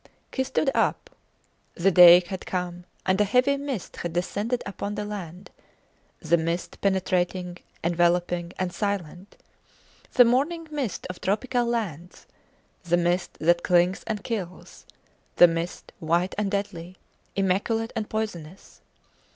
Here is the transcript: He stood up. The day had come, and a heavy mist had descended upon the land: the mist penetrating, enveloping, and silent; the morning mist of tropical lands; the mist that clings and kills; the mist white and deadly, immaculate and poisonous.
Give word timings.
He 0.33 0.43
stood 0.43 0.71
up. 0.73 1.11
The 1.75 1.91
day 1.91 2.21
had 2.21 2.47
come, 2.47 2.85
and 3.05 3.21
a 3.21 3.23
heavy 3.23 3.55
mist 3.57 3.97
had 3.97 4.13
descended 4.13 4.63
upon 4.65 4.95
the 4.95 5.05
land: 5.05 5.51
the 6.19 6.37
mist 6.37 6.81
penetrating, 6.81 7.59
enveloping, 7.83 8.51
and 8.57 8.73
silent; 8.73 9.37
the 10.13 10.25
morning 10.25 10.67
mist 10.71 11.05
of 11.07 11.21
tropical 11.21 11.65
lands; 11.67 12.25
the 12.83 12.97
mist 12.97 13.37
that 13.41 13.61
clings 13.61 14.03
and 14.07 14.23
kills; 14.23 14.87
the 15.35 15.47
mist 15.47 15.91
white 15.99 16.33
and 16.35 16.49
deadly, 16.49 16.95
immaculate 17.35 17.93
and 17.95 18.09
poisonous. 18.09 18.81